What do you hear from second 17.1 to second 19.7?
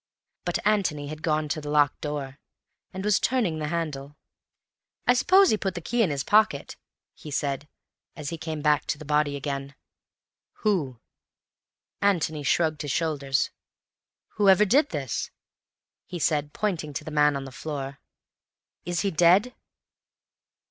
man on the floor. "Is he dead?"